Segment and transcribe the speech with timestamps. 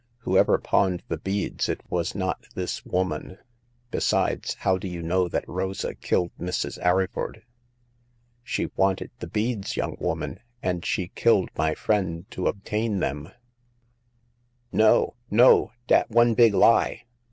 [0.21, 3.37] Whosoever pawned the beads, it was not this woman.
[3.91, 6.81] Besides, how do you know that Rosa killed Mrs.
[6.83, 7.43] Arryford?"^*
[8.43, 13.29] She wanted the beads, young woman, and she killed my friend to obtain them/' 74
[13.29, 14.79] Hagar of the Pawn Shop.
[14.79, 15.71] No, no!
[15.85, 17.03] dat one big lie